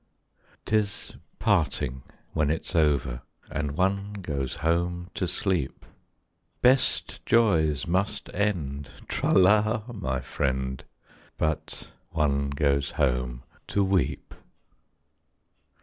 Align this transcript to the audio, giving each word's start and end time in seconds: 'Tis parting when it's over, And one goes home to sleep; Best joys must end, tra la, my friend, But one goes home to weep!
'Tis 0.65 1.11
parting 1.37 2.01
when 2.33 2.49
it's 2.49 2.75
over, 2.75 3.21
And 3.51 3.73
one 3.77 4.13
goes 4.13 4.55
home 4.55 5.11
to 5.13 5.27
sleep; 5.27 5.85
Best 6.63 7.23
joys 7.23 7.85
must 7.85 8.27
end, 8.33 8.89
tra 9.07 9.31
la, 9.31 9.83
my 9.93 10.19
friend, 10.19 10.83
But 11.37 11.89
one 12.09 12.49
goes 12.49 12.89
home 12.97 13.43
to 13.67 13.83
weep! 13.83 14.33